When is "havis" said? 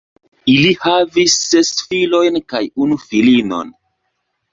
0.85-1.35